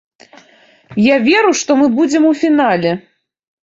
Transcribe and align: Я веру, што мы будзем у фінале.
Я 1.03 1.15
веру, 1.27 1.51
што 1.61 1.71
мы 1.81 1.91
будзем 1.99 2.23
у 2.31 2.35
фінале. 2.43 2.91